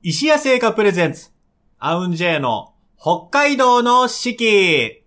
[0.00, 1.30] 石屋製菓プレゼンツ、
[1.80, 5.02] アウンジェイの北海道の四季。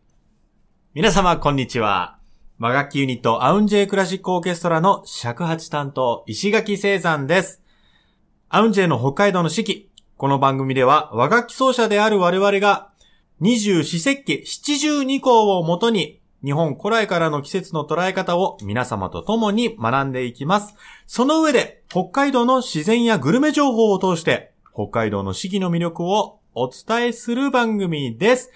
[0.94, 2.20] 皆様、こんにちは。
[2.60, 7.62] 和楽器ユニット、アウンジェイクラシックオーケストラの尺八担当、石垣聖山です。
[8.50, 9.90] アウンジェイの北海道の四季。
[10.18, 12.92] この番組では、和楽器奏者である我々が、
[13.40, 20.76] 二十四節気七十二項をもとに、日本古来からの季節の捉え方を皆様と共に学んでいきます。
[21.08, 28.52] その上で、北海道の自然やグルメ情報を通して、北海道の四季の魅力をお伝えする番組です。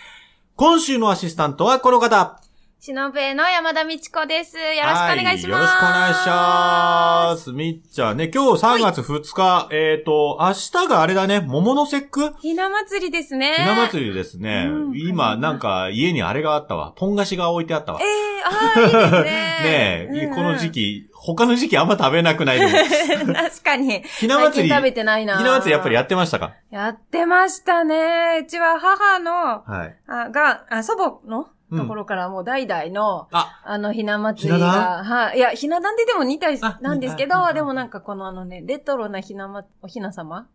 [0.55, 2.41] 今週のアシスタントはこの方。
[2.85, 4.57] しのべの山田美智子です。
[4.57, 5.47] よろしくお願いします。
[5.47, 7.51] はいよろしくお願いします。
[7.51, 12.35] みっちゃんね、今日3月2日、えっ、と、明日があれだね、桃の節句？
[12.41, 13.55] ひな祭りですね。
[13.57, 14.67] ひな祭りですね。
[14.69, 16.93] うん今、なんか、家にあれがあったわ。
[16.95, 17.99] ポン菓子が置いてあったわ。
[17.99, 19.31] ええー、ああ、いいですね。
[19.65, 20.69] ねえ、うんうんこの時。
[20.69, 22.59] 期、他の時期あんま食べなくない。
[22.61, 24.03] 確かに。
[24.19, 25.39] ひな祭り、食べてないな。
[25.39, 26.53] ひな祭りやっぱりやってましたか？
[26.69, 28.41] やってましたね。
[28.43, 29.95] うちは母の、はい。
[30.07, 35.37] あが、あ祖母のうんところからもう代々の、あ、あの、ひな祭りが、はい。
[35.37, 40.47] いや、ひな壇ででも似たりあなんですけど、でもなんかこのあのね、レトロなひなま、おひな様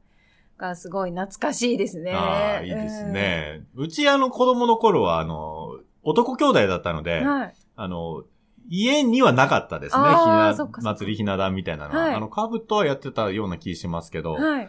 [0.59, 2.13] がすごい懐かしいですね。
[2.13, 3.65] ああ、いいですね。
[3.75, 7.27] うちあの子供の頃は、あの、男兄弟だったのうで、ん。
[7.27, 7.55] はい。
[7.77, 8.25] あの、
[8.69, 10.03] 家にはなかったですね。
[10.03, 12.01] ひな祭りひな壇みたいなのは。
[12.03, 14.35] はいあの、カブトはやってたような気しますけど。
[14.35, 14.69] はい。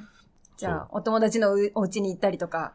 [0.58, 2.74] じゃあ、お友達のうお家に行ったりとか。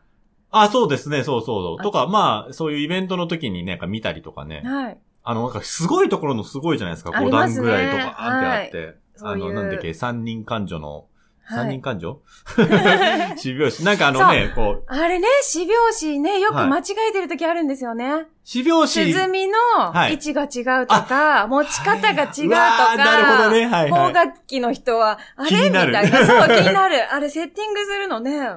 [0.50, 1.76] あ、そうですね、そうそうそう。
[1.80, 4.62] あとか、まあ、そういうイベントの時になんか見たりとかね。
[4.64, 4.98] はい。
[5.22, 7.10] あの、なんかすごいところのすごいじゃないですか。
[7.10, 8.94] 5ありますね段ぐらいとかあってあって。
[9.22, 11.04] あの、なんだっけ、三人感情の、はい
[11.48, 11.80] 三人。
[11.80, 12.20] 感情？
[13.38, 13.84] 死拍子。
[13.84, 18.26] なんかあのね、こう、あれね、死拍子ね、よく間違えてる時あるんですよね。
[18.42, 19.04] 死拍子。
[19.04, 19.58] 鼓の
[19.92, 25.70] はい位置が違うとか、持ち方が違うとか、ーなるほどねはいはい邦楽器の人は、あれ？
[25.70, 26.26] みたいな。
[26.26, 26.96] そう、気になる。
[27.12, 28.48] あれ、セッティングするのね、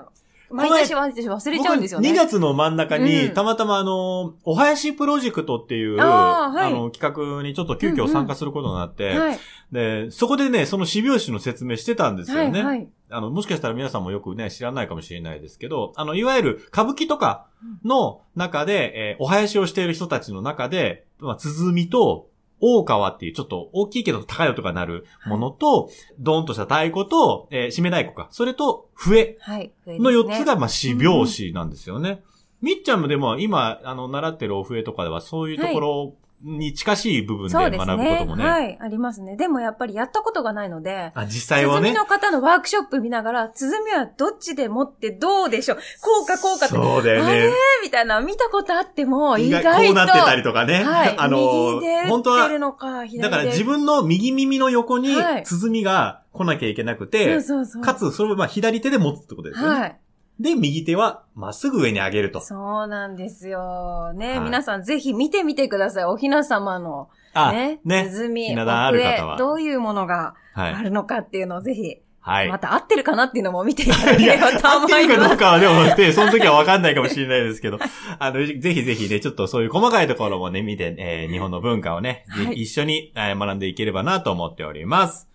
[0.52, 1.08] 毎年忘
[1.52, 2.10] れちゃうんですよね。
[2.10, 9.40] 僕2月の真ん中に、うんたまたまあの、お囃子プロジェクトっていう、あーはいの、企画にちょっと急遽参加することになって、はい。
[9.72, 12.64] で、そこでね、その死拍子の説明してたんですはい、よね。
[12.64, 12.88] はい。
[13.12, 17.48] あの、もしかしたら皆さんもよくね、知らないかもしれないですけど、あの、いわゆる歌舞伎とか
[17.84, 22.28] の中で、えーお囃子をしている人たちの中で、まあ、鼓と、
[22.62, 25.90] 大川っていうちょっと大きいけど高い音が鳴るものと、
[26.20, 28.28] ドーンとした太鼓と、えー締め太鼓か。
[28.32, 29.72] それと、笛はい。
[29.88, 32.22] の4つが、ねまあ、死拍子なんですよね。
[32.62, 38.26] みっちゃんもでも今、あの、習ってるお笛とかではそういうところに近しい部分で学ぶことね。
[38.26, 38.46] もね。
[38.46, 38.78] はい。
[38.80, 39.36] ありますね。
[39.36, 42.00] でもやっぱりやったことがないので、あ、実際はね鼓。
[42.00, 45.78] の方のワークショップ見ながら、鼓はどっちで持ってどうでしょう？
[45.78, 46.76] こうかこうかって。
[46.76, 47.48] そうだよあれ？
[47.48, 47.54] ね。
[47.84, 49.70] みたいな、見たことあっても、意意外と。
[49.72, 50.84] 外こうなってたりとかね。
[50.84, 51.16] はい。
[51.18, 52.50] あの本当は。
[52.50, 57.84] だから自分の右耳の横にはい鼓が来なきゃいけなくそてう、そうそう。
[57.84, 59.80] かつそれをまあ左手で持つってことですよね。
[59.80, 60.00] はい。
[60.40, 62.40] で、右手はまっすぐ上に上げると。
[62.40, 64.14] そうなんですよ。
[64.14, 66.06] ね、はい皆さんぜひ見てみてください。
[66.06, 68.06] おひな様の、あ、ね、ね。
[68.06, 70.74] 鼓、ひな壇ある方はどういうものがはい。
[70.74, 72.50] あるのかっていうのをぜひ、はい。
[72.50, 75.18] また合ってるかなっていうのも見ていただければと合って思います。
[75.18, 77.80] るかどうかはでもね、その時はわかんないかもしれないですけど、
[78.20, 85.30] あの、ぜひぜひね、ちょっとそういう細かいところもね、見て、えー日本の文化をね、はい一緒にえー学んでいければなと思っております。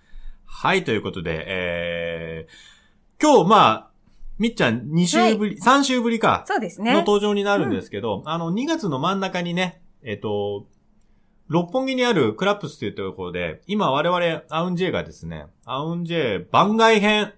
[0.45, 3.57] はい、ということで、えー、今日、ま
[3.91, 3.94] あ、
[4.39, 6.93] みっちゃん2週ぶり、3週ぶりか、そうですね。
[6.93, 10.67] の登場になるんですけど、あの、2月の真ん中にね、えっ、と、
[11.49, 17.33] 六本木にあるクラップスというところで、今我々、アウンジェイがですね、アウンジェイ番外編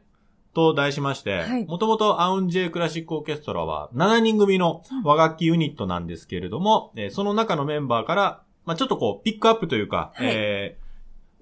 [0.54, 10.28] と題しましてはい、もともとアウンジェイクラシックオーケストラは7人組の和楽器ユニットなんですけれども、えーその中のメンバーから、まあちょっとこう、ピックアップというか、はい。
[10.28, 10.85] えー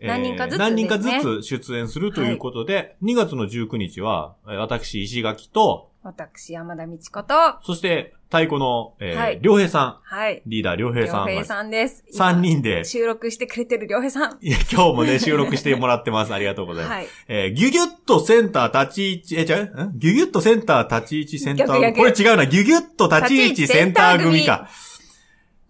[0.00, 1.09] えー何人かずつ何人かず
[1.43, 10.43] つ出演するということで、2月の19日は、えー私、石垣と、私、山田美智子と、そして、太鼓の、えーはい良平さん、はい。
[10.44, 12.04] リーダー良平さん良平は、さんです。
[12.15, 14.38] 3人で、収録してくれてる良平さん。
[14.43, 16.34] いや、今日もね、収録してもらってます。
[16.34, 16.93] ありがとうございます。
[16.94, 17.06] はい。
[17.28, 19.99] えーギュギュッとセンター立ち位置、え、違う、ん？
[19.99, 24.84] ギュギュッとセンター立ち位置センター、逆逆これ違うな、ギュギュッと立ち位置センター組か立。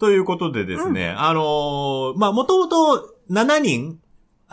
[0.01, 4.01] ということでですね、あのーまあ、もともと7人、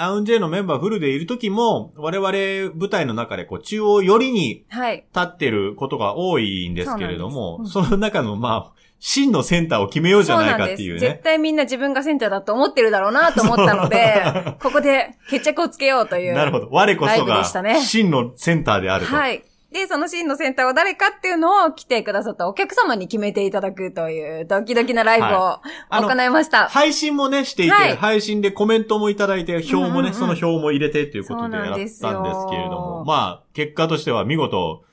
[0.01, 4.95] アウンジェイのメンバーフルでいる時も、我々舞台の中でこう中央寄りにはい。
[4.95, 11.21] 立ってることが多いんですけれども、そうなんですその中の、まあ、真のセンターを決めようじゃないかっていう絶ね。
[11.23, 14.23] 対みんな自分がセンターだと思ってるだろうなと思ったので、
[14.61, 16.33] ここで決着をつけようという。
[16.33, 16.69] なるほど。
[16.71, 19.15] 我こそが真のセンターであると。
[19.15, 19.43] はい。
[19.71, 25.59] で、そのシーンのセンターは誰かっていうのを来てくださったお客様に決めていただくというドキドキなライブを
[25.89, 26.67] 行いました。
[26.67, 32.21] 配信もね、していて、はい配信でコメントもいただいて、表もね、うんうんうんその表も入れてということでやったんですけれ
[32.69, 34.83] ども、まあ、結果としては見事、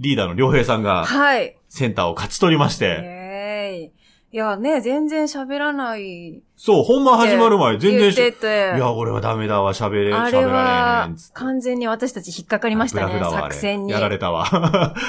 [0.00, 1.56] リーダーの良平さんがはい。
[1.68, 4.02] センターを勝ち取りまして、ええ
[4.32, 6.42] いやね、全然喋らない。
[6.64, 11.16] そう、本番始まる前、全然し、言ってていや、俺はダメだわ、喋れ、喋られへはん。
[11.34, 13.98] 完全に私たち引っかかりましたね、作戦にや。
[13.98, 14.44] られたわ。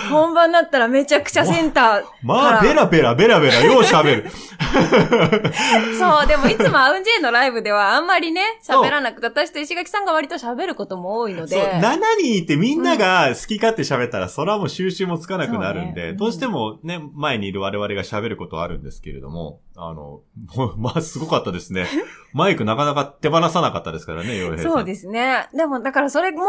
[0.09, 2.03] 本番になったらめちゃくちゃセンター。
[2.23, 4.31] まあ、ベラベラ、ベラベラ、よう喋る。
[5.99, 11.71] そう、でもいつもアウンジェイのライブではあんまりね、喋らなくて、私と石垣さんが割と喋ることも多いのそう、で。
[11.73, 20.21] 7人いてみんなが好き勝手喋ったら、それはもう収集もつかなくなるんで、どうしてもね、前にいる我々が喋ることはあるんですけれども、あの、
[20.55, 21.87] もう、まあ、すごかったですね。
[22.33, 24.71] マイクなかなか手放さなかったですからね、洋平さん。
[24.71, 25.47] そうですね。
[25.53, 26.45] でも、だからそれも、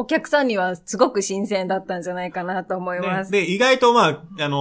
[0.00, 3.32] お客さんにはすごく新鮮だったんじゃないかなと思います。
[3.32, 4.56] ねで、意外とまあ、あの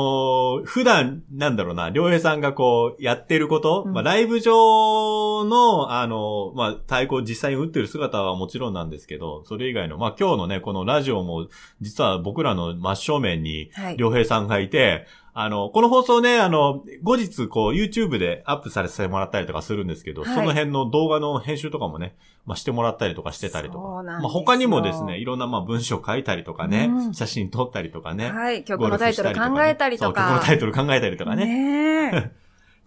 [0.63, 11.47] ー普段、なんだろうな、良平さんがこう、やってること、うんまあ、ライブ上の、あのーまあ、太鼓を実際に打ってる姿はもちろんなんですけど、それ以外の、まあ、今日のね、このラジオも、
[11.81, 13.95] 実は僕らの真正面に、はい。
[13.99, 15.05] 良平さんがいて、
[15.39, 22.15] あの、この放送ね、あの、後日、こう、YouTube でアップさせてもらったりとかするんですけど、はいその辺の動画の編集とかもね、
[22.47, 24.01] まあ、してもらったりとかしてたりとか。
[24.01, 28.31] まあ、他にもですね、いろんな、まあ、文章書いたりとかね、うん写真撮ったりとかね。
[28.31, 28.63] はい。
[28.63, 30.27] 曲のタイトル考えたりとか。
[30.27, 31.45] 曲のタイトル考えたりとかね。
[31.45, 32.31] ねえ。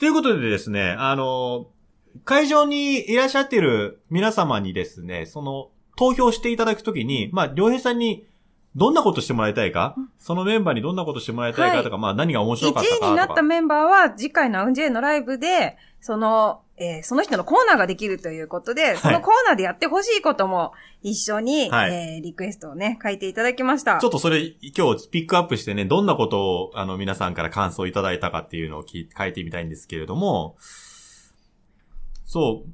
[0.01, 1.69] ということでですね、あの、
[2.25, 8.27] 会場にいらっしゃっている皆様にですね、その、投票していただくときに、まあ、良平さんに、
[8.77, 13.07] どんなことしてもらいたいか、そのメンバーにどんなことしてもらいたいかとか、まあ何が面白1かったかとか。
[13.09, 20.73] 位になったメンバーは、次回のアウンジェイのライブで、その、えーその人のコーナーができるということで、そのコーナーでやってほしいことも
[21.03, 22.17] 一緒に、はい。
[22.17, 23.99] えーリクエストをね、書いていただきました。
[23.99, 30.57] ちょっとそれ今日ピックアップしてね、どんなことをあの皆さんから感想いただいたかっていうのを聞い書いてみたいんですけれども、
[32.25, 32.71] そう。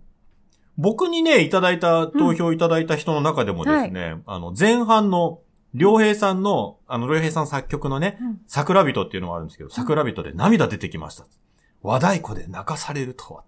[0.79, 5.41] 僕にね、いただいた、投票いただいた人の中でもですね、あの、前半の、
[5.77, 11.27] 良平さんの、あの、良平さん作曲のね、うん桜人っていうのがあるんですけど、桜人で涙出てきました。
[11.83, 13.45] 和太鼓で泣かされるとは。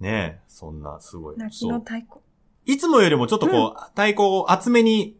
[0.00, 1.36] ねえ、そんな、すごい。
[1.36, 2.18] 泣きの太鼓。
[2.66, 5.16] いつもよりもちょっとこう、太鼓を厚めに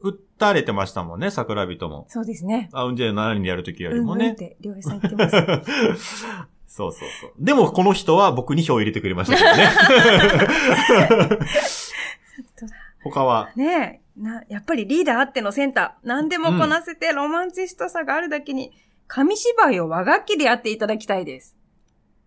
[0.00, 2.04] 打たれてましたもんね、桜人も。
[2.08, 2.68] そうですね。
[2.72, 4.26] アウンジェイの7人でやるときよりもね。
[4.26, 5.36] うんうんって、りょうへいさん言ってます。
[6.68, 7.32] そうそうそう。
[7.38, 9.70] でもこの人は僕に票を入れてくれましたけどね。
[12.56, 12.74] 当だ
[13.04, 16.06] 他は、ねえ、な、やっぱりリーダーあってのセンター。
[16.06, 18.72] 何でもこなせてロマンチストさがあるだけに、
[19.06, 21.56] 紙芝居を和楽器でやっていただきたいです。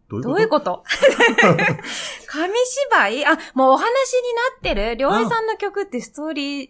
[0.09, 0.83] どういうどういうこと？
[2.27, 3.25] 紙芝居？
[3.25, 3.91] あ、もうお話にな
[4.57, 6.69] ってる、りょうへいさんの曲ってストーリー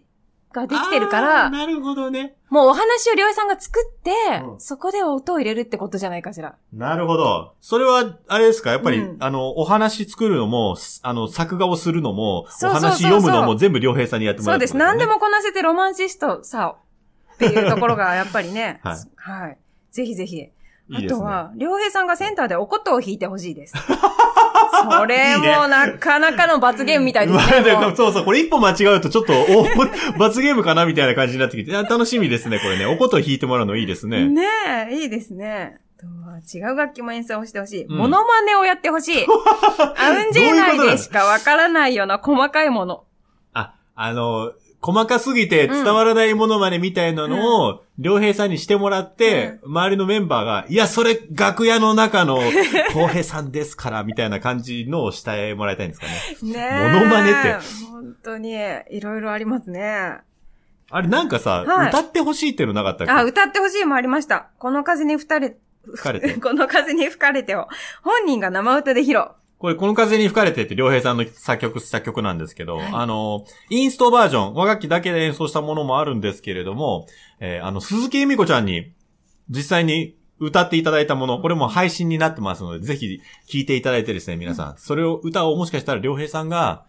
[0.61, 2.35] ができてるから、なるほどね。
[2.49, 4.11] もうお話をりょうへいさんが作って、
[4.43, 6.55] うんそこで音を入れるってことじゃないかしら。
[6.73, 7.53] なるほど。
[7.61, 8.71] それは、あれですか？
[8.71, 14.73] やっぱり、うんあの、お話作るのも、すあの、作画をするのも、おそうそうそう話読むのも全部良平さんにやってもそうです。
[14.77, 16.75] らうってことよね、何でもこなせてロマンチストさを。
[17.35, 18.79] っていうところがやっぱりね。
[18.83, 19.57] はいはい。
[19.91, 20.37] ぜひぜひ。
[20.89, 23.73] いいですねあとは、良平さんがセンターでお琴を弾いてほしいです。
[24.71, 27.73] それもなかなかの罰ゲームみたいですまあでね。
[27.73, 29.65] もうもそうそう、これ一歩間違うとちょっと、お、
[30.17, 32.85] 罰ゲームかなみたいな感じになってきて、楽しみですね、これね。
[32.85, 34.27] おこと弾いてもらうのいいですね。
[34.27, 34.43] ね
[34.89, 35.77] え、いいですね。
[35.97, 37.83] あとは違う楽器も演奏してほしい。
[37.85, 39.25] うんモノマネをやってほしい。
[39.97, 43.03] アウンジェ内でしかわからないような細かいもの。
[43.53, 44.51] あ、あの、
[44.87, 52.39] 細かすぎて伝わらないものまでみたいなのを、良平さんにしてもらって、周りのメンバーが、いや、それ楽屋の中の、
[52.95, 56.05] 浩平さんですから、みたいな感じのをしてもらいたいんですか
[56.45, 56.53] ね。
[56.53, 56.93] ねえ。
[56.93, 57.55] モノマネって。
[57.91, 58.53] 本当に、
[58.89, 60.19] いろいろありますね。
[60.89, 63.11] あれなんかさ、はい歌ってほしいっていうのなかったっけ？
[63.11, 64.47] あ、歌ってほしいもありました。
[64.57, 67.67] この風に吹かれ、吹かれて この風に吹かれてを、
[68.03, 69.23] 本人が生歌で披露。
[69.59, 77.07] これ、この風に吹かれてって、良平さんの作曲した曲なんですけど、はいあの、インストバージョン、和楽器だけで演奏したものもあるんですけれども、
[77.39, 78.91] えーあの、鈴木恵美子ちゃんに、
[79.49, 84.75] 実際に歌っていただいたもの、これも配信になってますので、ぜひ聴いていただいてですね、皆さん。
[84.77, 86.85] それを、歌をもしかしたら良平さんが、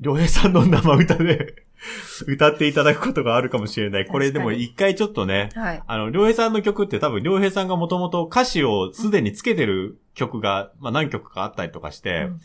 [0.00, 1.67] 良平さんの生歌で
[2.26, 4.06] 歌っていただくことがあるかもしれない。
[4.06, 5.82] これでも一回ちょっとね、はい。
[5.86, 12.40] あの、良平さんの曲って多分、良平さんがもともと歌詞をすでにつけてる曲が、まあ何曲かあったりとかして、うん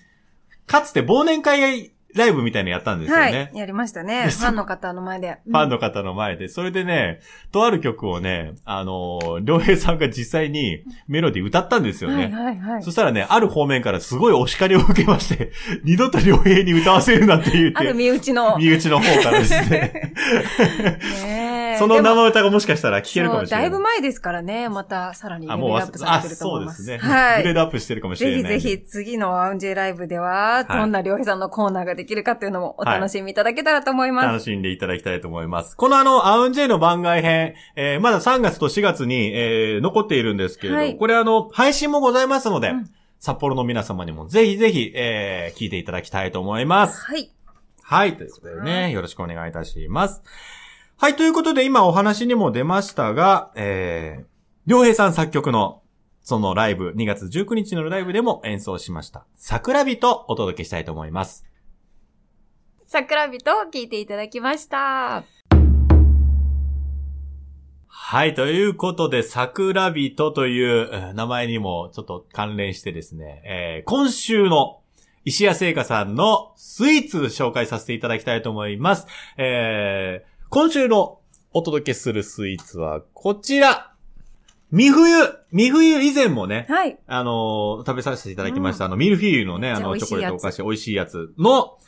[0.66, 3.52] かつて忘年会ライブみたいなのやったんですよはね。
[3.54, 3.58] い。
[3.58, 4.26] やりましたね。
[4.26, 5.40] でファンの方の前で。
[5.46, 6.48] ファンの方の前で。
[6.48, 7.20] それでね、
[7.52, 12.26] とある曲をね、あのー、良平さんが実際にメロディー歌ったんですよね。
[12.26, 12.92] はいはいはいそ。
[12.92, 15.52] したらね、ある方面からすごいお叱りを受けまして、
[15.84, 18.58] 二度と良平に歌わせるなって言って、ある身内の。
[18.58, 20.14] 身内の方からですね。
[21.26, 21.33] ね
[21.74, 21.80] ね。
[21.80, 23.62] その生歌がもしかしたら聞けるかもしれない。
[23.64, 26.82] だいぶ前ですからね、またさらにレあ、ベルもうアップされてると思います。
[26.82, 27.14] あそうですね。
[27.14, 27.42] はい。
[27.42, 28.44] グレードアップしてるかもしれない。
[28.44, 34.28] ぜひぜひ次のアウンジェライブでは、はいどんな良平さんのコーナーができるかっていうのもお楽しみいただけたらと思います。
[34.28, 35.76] 楽しんでいただきたいと思います。
[35.78, 42.90] このあの、アウンジェイの番外編、えーまだ3月と4月に、えー残っているんですけれど、はいこれあの、配信もございますので、うん
[43.20, 47.06] 札幌の皆様にもぜひぜひ、えー聞いていただきたいと思います。
[47.06, 47.32] はい。
[47.82, 50.22] はい、ということでね、よろしくお願いいたします。
[50.98, 55.82] はい、ということで今お話にも出ましたが、えー、良平さん作曲の
[56.22, 59.26] そのライブ、2月19日のライブでも演奏しました。
[59.36, 61.46] 桜人をお届けしたいと思います。
[62.88, 65.26] 桜人を聞いていただきました。
[67.88, 74.80] はい、ということで、桜人というえー名前にもちょっと関連してですね、えー今週の
[75.26, 79.08] 石谷製菓さんのスイーツ紹介させていただきたいと思います。
[79.38, 81.20] えー今週の
[81.52, 83.96] お届けするスイーツはこちら
[84.70, 85.10] 三冬
[85.52, 86.96] 三冬以前もね、はい。
[87.08, 91.80] あのー食べさせていただきました、あの、ミルフィーユのね、あの、チョコレートお菓子、美味しいやつの、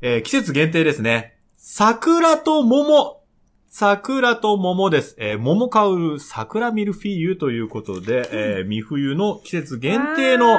[0.00, 1.36] えー季節限定ですね。
[1.56, 3.22] 桜と桃。
[3.68, 5.14] 桜と桃です。
[5.20, 10.58] えー桃香る桜ミルフィーユということで、えー三冬の季節限定の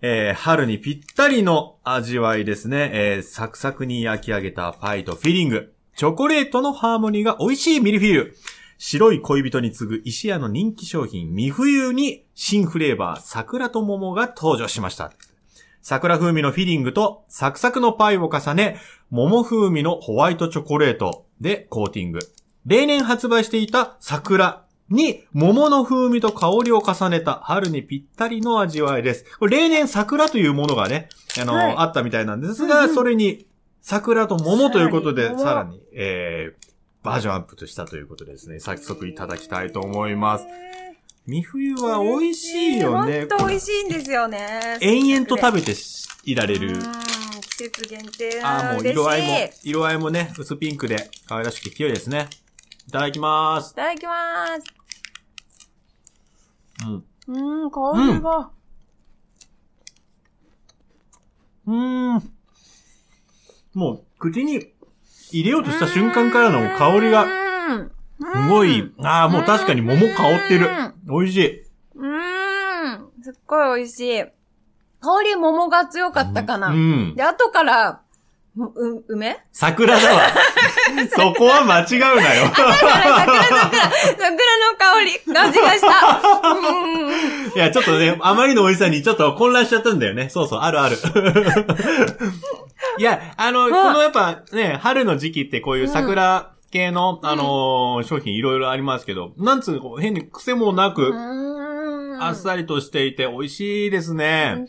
[0.00, 2.90] えー春にぴったりの味わいですね。
[2.94, 5.74] えーサクサクに焼き上げたパイとフィリング。
[5.96, 8.36] チョコレートのハーモニーが美味しいミルフィーユ。
[8.78, 15.12] 白い恋人に次ぐ石屋の人気商品、三冬に新フレーバー、桜と桃が登場しました。
[15.82, 18.78] 桜風味のフィリングとサクサクのパイを重ね、
[19.10, 22.20] 桃風味のホワイトチョコレートでコーティング。
[22.64, 29.24] 例年発売していた桜に桃の風味と香りを重ねた春にぴったりの味わいです。
[29.38, 31.08] これ例年桜というものがね、
[31.40, 33.46] あの、はいあったみたいなんですが、それに
[33.90, 36.68] 桜と桃ということで、さらにえー、
[37.02, 38.60] バージョンアップとしたということですね。
[38.60, 40.46] 早速いただきたいと思います。
[41.26, 43.20] 三冬は美味しいよね。
[43.22, 44.78] ほんと美味しいんですよね。
[44.80, 45.74] 延々と食べべて
[46.22, 46.78] いられる。
[47.58, 52.28] 季節限定ああ、もう色合いも、色合いもね、薄ピンクで可愛らしくて良いですね。
[52.86, 53.74] いただきますい。
[53.74, 54.64] ただきます。
[57.28, 57.62] うん。
[57.62, 57.80] うん、香
[58.14, 58.50] りが。
[61.66, 62.39] うーん。
[63.74, 64.72] もう、口に
[65.30, 67.28] 入れようとした瞬間からの香りが、が、
[68.20, 70.68] すごい、ああ、もう確かに桃香ってる。
[71.06, 71.60] 美味しい。
[71.62, 73.10] うーん。
[73.22, 74.24] すっごい美味しい。
[75.00, 76.68] 香り桃が強かったかな。
[76.68, 77.14] うん。
[77.16, 78.02] で、後から、
[78.56, 79.38] う、う梅？
[79.52, 80.22] 桜だわ。
[81.16, 82.46] そこは間違うなよ。
[82.48, 86.20] 桜、桜、桜、桜の香り、の味がした。
[86.50, 86.60] う
[87.06, 87.52] ん。
[87.54, 90.28] いや、ちょっとね、あまりの美味しさにちょっと混乱しちゃったんだよね。
[90.28, 90.96] そうそう、あるある。
[93.00, 102.22] いや、あの、んこのやっぱね、春の時期ってこういう桜系の、あのー商品いろいろありますけど、なんつうの、変に癖もなく、うん。
[102.22, 104.68] あっさりとしていて美味しいですね。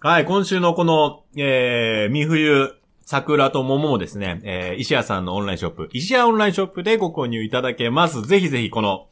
[0.00, 2.74] はい、今週のこの、えー、三冬、
[3.06, 8.26] 桜と桃もですね、えー、石屋さんのオンラインショップ、石屋オンラインショップでご購入いただけます。
[8.26, 9.08] ぜひぜひこの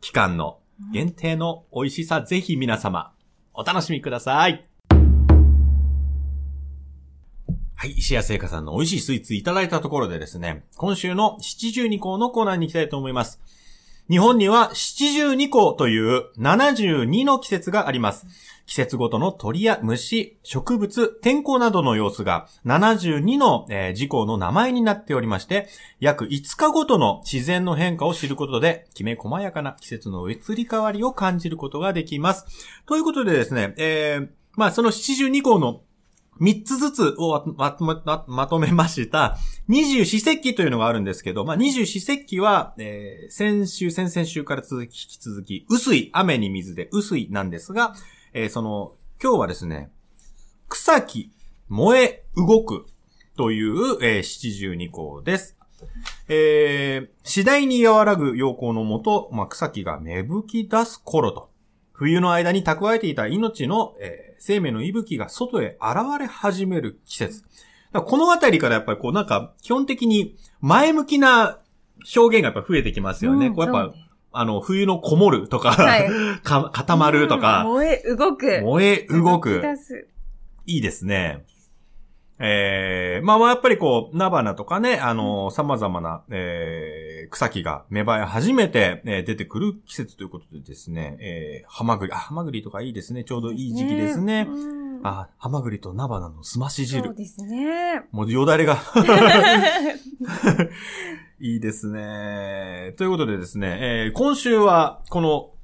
[0.00, 0.58] 期間の
[0.92, 3.12] 限定の美味しさ、ぜひ皆様、
[3.54, 4.69] お楽しみください。
[7.80, 13.40] はい、石屋製菓さんの美味しいスイーツいただいたところでですね、今週の七十二項のコーナーに行きたいと思います。
[14.10, 18.26] 日本には七十二項という72の季節があります。
[18.66, 25.66] 季節ごとの鳥や虫、植物、天候などの様子が72の、えー事項の名前になっておりまして、
[26.00, 32.44] 約5日ごとの自然の変化を知ることで、きめ細やかな季節の移り変わりを感じることができます。
[32.84, 35.80] ということでですね、えーまあその72項の
[36.40, 39.36] 3つずつをままままとめました、
[39.68, 47.94] 二十四節気というのがあるんですけど、まあ、二十四節気は、えー先週、先々週から続き、引き続き、薄い、雨に水で薄いなんですが、
[48.32, 49.90] えーその、今日はですね、
[50.68, 51.30] 草木、
[51.68, 52.86] 燃え、動く
[53.36, 55.56] という、えー七十二項です。
[56.28, 61.50] えー次第に和らぐ陽光のもと、まあ、草木が芽吹き出す頃と、
[62.00, 67.44] 冬の間に蓄えていた命の、えー生命の息吹が外へ現れ始める季節。
[67.92, 71.58] このあたりからやっぱりこうなんか、基本的に前向きな
[72.16, 73.48] 表現がやっぱ増えてきますよね。
[73.48, 73.92] うんこうやっぱ、
[74.32, 76.08] あの、冬のこもるとか、はい
[76.42, 78.62] か固まるとか、燃え、動く。
[78.62, 79.62] 燃え動く
[80.64, 81.44] いいですね。
[82.42, 93.24] えー、まあまあやっぱりこう、菜花とかね、あの、様々な、えー、草木が芽生え始めて、えー出てくる季節ということでですね、えー、ハマグリ、あ、ハマグリとかいいですね。
[93.24, 94.46] ちょうどいい時期ですね。
[94.48, 97.04] うんあ、ハマグリと菜花のすまし汁。
[97.04, 98.02] そうですね。
[98.12, 98.76] もうよだれが。
[101.40, 102.94] いいですね。
[102.98, 105.59] ということでですね、えー今週は、この、あ、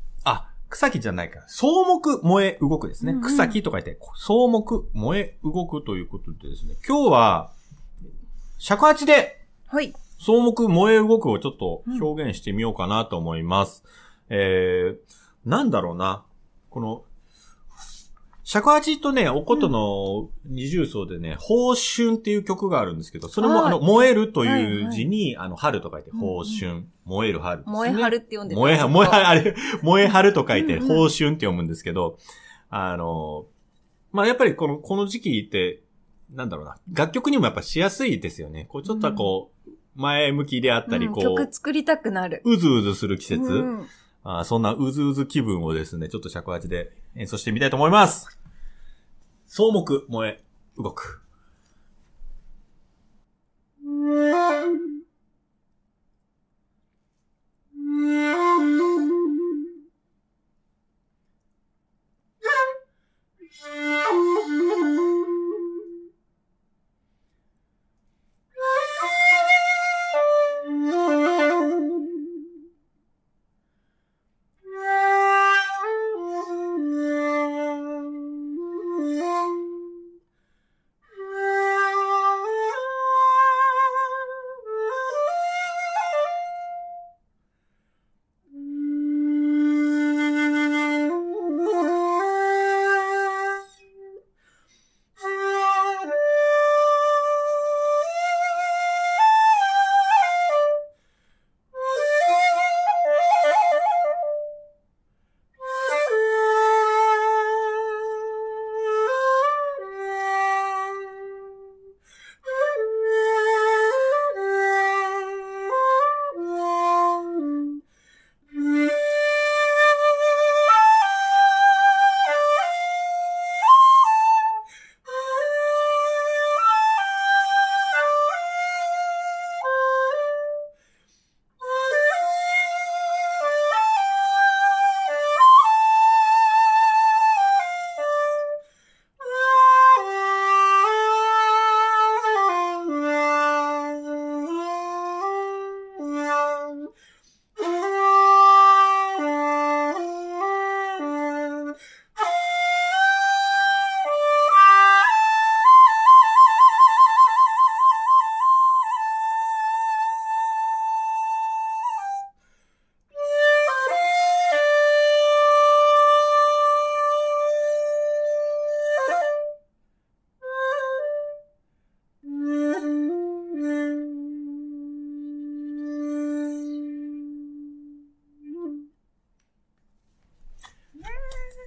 [0.76, 1.40] 草木じゃないか。
[1.47, 3.12] 草木燃え動くですね。
[3.12, 7.52] うんうん草木と書いて、草木燃え動くということでですね、今日は、
[8.59, 9.95] 尺八で、はい。
[10.18, 13.85] 草木燃え動くをちょっと表現してみようかなと思います。
[14.28, 16.25] えー、なんだろうな。
[16.68, 17.04] この、
[18.49, 23.67] 尺八とね、おことの二重奏でね、報春っていう曲があるんですけど、それもはい。
[23.67, 28.61] あの、燃えるという字に、あの、春と書いて、報春、燃える春燃え春って読んでた。
[28.61, 30.88] 燃え、燃え、あれ、燃え春と書いて、うんうん。
[30.88, 32.19] 報春って読むんですけど、
[32.71, 33.47] あの、
[34.12, 35.83] まあ、やっぱりこの、この時期って、
[36.33, 38.67] なんだろうな、楽曲にもやっぱしやすいですよね。
[38.69, 41.12] こう、ちょっとこう、前向きであったり、うん。
[41.12, 42.43] こう、曲作りたくなる。
[42.45, 43.87] うずうずする季節、うん
[44.28, 48.26] あーそんなうずうず気分をですね、ちょっと尺八で演奏してみたいと思います。
[49.47, 50.42] 草木燃え
[50.76, 51.23] 動く。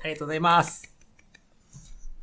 [0.01, 0.93] ありがとうございます。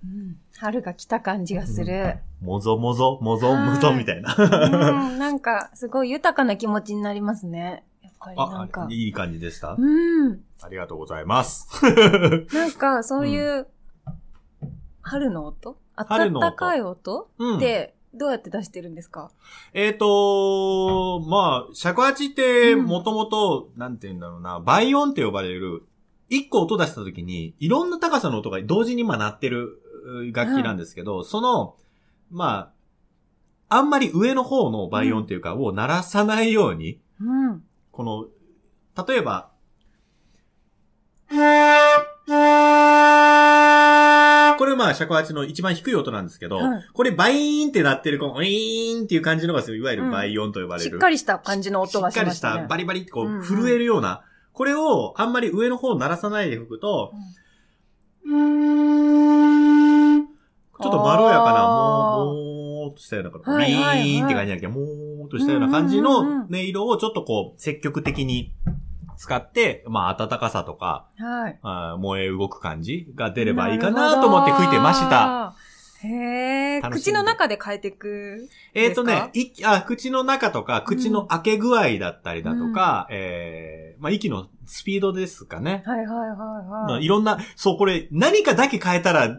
[0.04, 2.16] うん春が来た感じがする。
[2.40, 4.34] もぞもぞ、もぞむぞみたいな。
[4.38, 7.84] うん、なんか、すごい豊かな気持ちになりますね。
[8.02, 8.88] やっぱりなんかあ、。
[8.90, 9.76] いい感じでした？
[9.78, 10.40] うん。
[10.62, 11.68] ありがとうございます。
[12.54, 13.66] なんか、そういう、
[15.02, 15.76] 春の音？
[15.94, 17.28] 春の音暖かい音？
[17.36, 19.30] うんって、どうやって出してるんですか？
[19.74, 25.82] えっ、とまあ、尺八って、うんもともと、なんて言うんだろうな、倍音って呼ばれる、
[26.28, 31.76] 一個音出した時に、いろんな高さの音が同時に今鳴ってるう楽器なんですけど、その、
[32.30, 32.72] ま
[33.68, 37.62] あ、あんまり上の方の倍音っていうか、を鳴らさないように、うん。
[37.90, 38.26] この、
[39.06, 39.50] 例えば、
[44.58, 50.90] これまあ尺八の一番低い音なんですけど、はいこれバイーンって鳴ってる、このウィーンっていう感じのがいわゆる倍音と呼ばれる。
[50.90, 53.42] しっかりした感じの音がししっかりしたバリバリってこうんううん。
[53.42, 54.22] 震えるような、
[54.56, 57.12] これをあんまり上の方を鳴らさないで吹くと、
[58.24, 58.32] ちょ
[60.88, 64.06] っとまろやかな、もう、もーっとしたような、ビはいはいはい。
[64.06, 66.26] ーンって感じじゃなくて、もーっとしたような感じうんうんうんうん。
[66.38, 68.54] の音色をちょっとこう、積極的に
[69.18, 71.58] 使って、まあ、暖かさとか、はい。
[71.60, 75.54] あー燃え動く感じが出ればいいかなと思って吹いてました。
[76.08, 76.14] た。
[76.14, 76.82] へえ。
[76.90, 78.48] 口の中で変えていく。
[78.74, 79.26] えっ、とですか？
[79.26, 85.82] ね、いあ、口の中とか、口の開け具合だったりだとか、えー、まあ、息のスピードですかね。
[85.86, 87.04] はいはいはいまあ、はい。
[87.04, 89.38] いろんな、そう、これ、何かだけ変えたら、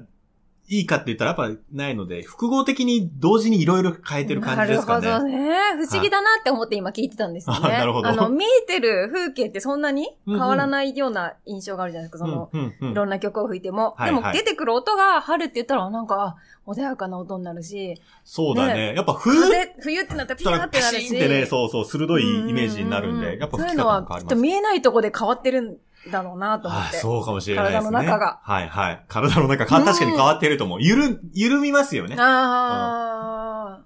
[0.69, 5.07] いいかって言ったらやっぱないので、複合的に同時にいろいろ変えてる感じですかね。
[5.07, 5.55] なるほどね。
[5.87, 7.61] 不思議だなって思って今聞いてたんですよね。
[7.63, 13.95] あ なるほどあの、見えてる風景ってそんなに変わらないような印象があるじゃないですか、その、うんうんうんいろんな曲を吹いても。
[13.97, 16.35] はいはいでも出てくる音が春って言ったらなんか、あ
[16.67, 18.73] 穏やかな音になるし、そうだね。
[18.73, 21.07] ねやっぱ冬風、冬ってなったらピたらパヤってなるし。
[21.07, 24.11] シーンってね、そうそう、鋭いイメージになるんで、やっぱそういうの吹き方も変わります。
[24.11, 25.77] はきっと見えないとこで変わってるん
[26.09, 26.97] だろうなと思はい、って。
[26.97, 27.91] そうかもしれないですね。
[27.91, 29.03] 体の中がはいはい。
[29.07, 30.81] 体の中、か確かに変わってると思う。
[30.81, 32.15] ゆる、緩みますよね。
[32.19, 33.79] あ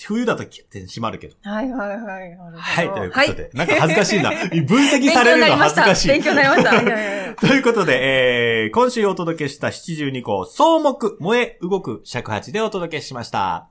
[0.00, 1.36] 冬だとキュッて締まるけど。
[1.44, 2.36] あ、はいはいはい。
[2.56, 3.50] はい、ということで。
[3.52, 4.30] なんか恥ずかしいな。
[4.30, 6.08] 分析されるの恥ずかしい。
[6.08, 6.70] 勉強になりました。
[7.46, 13.68] ということで、えー、今週お届けした72個、総目、燃え、動く、尺八でお届けしました。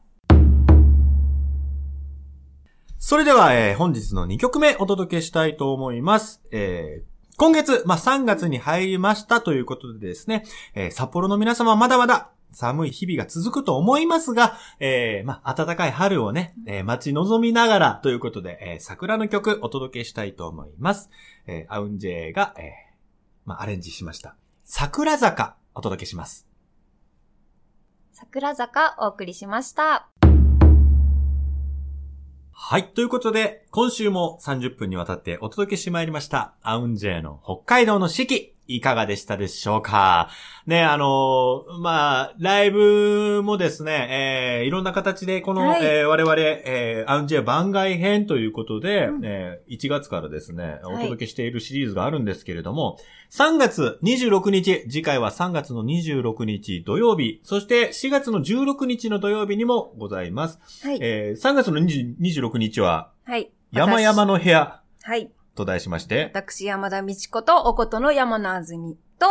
[3.00, 6.41] それでは、えー、本日の2曲目お届けしたいと思います。
[6.52, 21.12] えー、今月、まあ、3月に入りましたということでですね、えー、札幌の皆様まだまだ寒い日々が続くと思いますが、えー、まあ、暖かい春をね、えー、待ち望みながらということで、えー、桜の曲お届けしたいと思います。
[21.45, 22.63] えー、アウンジェイが、えー、
[23.45, 24.36] まあ、アレンジしました。
[24.63, 26.47] 桜坂お届けします。
[28.13, 30.10] 桜坂お送りしました。
[32.60, 32.88] はい。
[32.88, 36.56] ということで、今週も30分にわたってお届けしてまいりました。
[36.63, 38.56] アウンジェイの北海道の四季。
[38.70, 40.30] いかがでしたでしょうか？
[40.66, 52.98] ね、あのーまあ、ライブもですね、えーいろんな形で、この、はいえー我々、えーアウンジェイ番外編ということで、うんえー1月からですね、はいお届けしているシリーズがあるんですけれども、
[53.32, 60.60] 3月26日、次回は3月の26日土曜日、そして4月の16日の土曜日にもございます。
[60.86, 60.98] はい。
[61.00, 63.50] えー3月の20 26日は、はい。
[63.71, 64.38] 山々の。
[64.38, 65.32] の部屋はい。
[65.56, 69.25] と題しまして、私、山田道子と、おことの山名あずみと、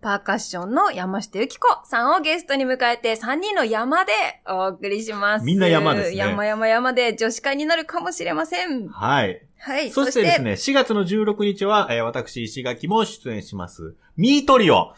[0.00, 4.12] パーカッションの山下由紀子さんをゲストに迎えて、3人の山で
[4.48, 5.44] お送りします。
[5.44, 8.88] みんな山ですね山山山で女子会になるかもしれません。
[8.88, 9.42] はい。
[9.58, 9.90] はい。
[9.90, 13.96] そしてですね、4月の16日は、えー私、石垣も出演します。
[14.16, 14.94] ミートリオ。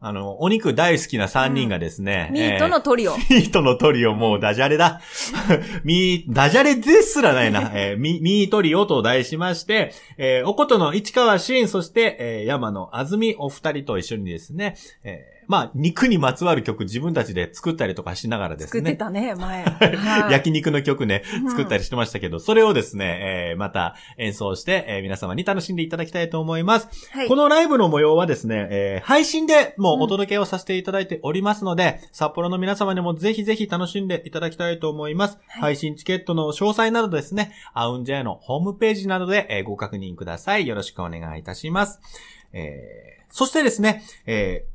[0.00, 3.12] あの、お肉大好きな3人がですね、ミートのトリオ。
[3.12, 5.00] え ーミートのトリオ、もうダジャレだ。
[5.84, 7.72] ミー、ダジャレですらないな。
[7.74, 18.90] えーミミートリオと題しまして、えーおことの市川慎、そして、えー山のあずみお二人と一緒にですね、えーまあ、肉にまつわる曲自分たちで作ったりとかしながらです作ね。
[18.90, 19.64] ってたね、前。
[19.94, 26.88] はい焼肉の曲ねう、ん作ったりしてましたけど、それをですね、えーまた演奏して、えー皆様に楽しんでいただきたいと思います。
[27.12, 27.28] はい。
[27.28, 35.38] このライブの模様はですね、えー配信でもうお届けをさせていただいておりますので、札幌の皆様にもぜひぜひ楽しんでいただきたいと思います。
[35.48, 40.66] はい配信チケットの詳細などですね、アウンジェイのホームページなどで、えーご確認ください。
[40.66, 42.00] よろしくお願いいたします。
[42.52, 44.73] えーそしてですね、えー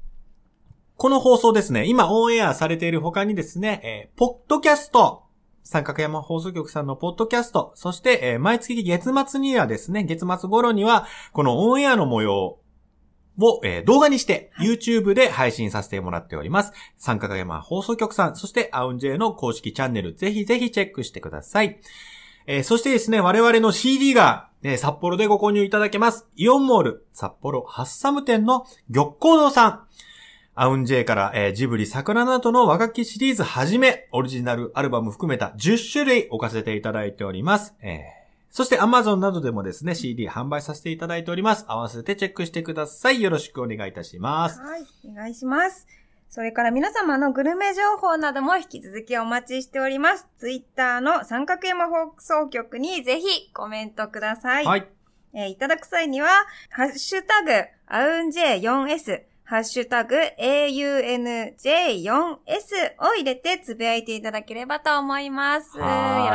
[0.99, 5.23] この放送ですね、今オンエアされている他にですね、えーポッドキャスト、
[5.63, 12.57] 三角山放送局さんのポッドキャスト、そして、えー毎月月末にはですね、月末頃には、このオンエアの模様
[13.39, 16.73] を、えー動画にして、YouTube で配信させてもらっております。
[16.97, 21.79] 三角山放送局さん、そしてアウンジェイの公式チャンネル、ぜひぜひチェックしてください。
[22.45, 26.27] えーそしてですね、我々の CD が、えー札幌でご購入いただけます。
[26.35, 29.85] イオンモール、札幌ハッサム店の玉光堂さん。
[30.61, 37.75] アウンジェイから、えージブリ桜などの和楽器シリーズはじめ、オリジナルアルバム含めた10種類置かせていただいております。
[37.81, 38.19] えー
[38.51, 41.65] そして Amazon などでもですね、CD 販売させていただいております。
[41.67, 43.21] 合わせてチェックしてください。
[43.21, 44.59] よろしくお願いいたします。
[44.59, 44.85] はい。
[45.05, 45.87] お願いします。
[46.29, 50.27] それから皆様のグルメ情報なども引き続きお待ちしております。
[50.39, 54.65] ツイッターの三角山放送局にぜひコメントください。
[54.65, 54.87] はい。
[55.33, 56.29] えーいただく際には、
[56.71, 57.51] ハッシュタグ、
[57.85, 61.57] アウンジェ 4S、ハッシュタグ、AUNJ4S
[62.99, 65.75] を入れてつぶやいていただければと思います。
[65.75, 65.89] よろ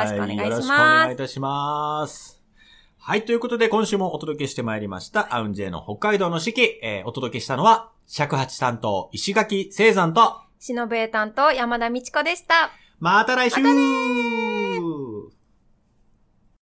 [0.04, 1.04] しくお願いしよろしくおます。
[1.04, 2.42] 願いいたします。
[2.98, 3.24] はい。
[3.24, 12.72] ということで、今週もお届けしてまいりました、アウンジェイの北海道の四季、えーお届けしたのは、尺八担当、石垣聖山と、しのぶえ担当山田美智子でした。
[12.98, 13.70] また来週ま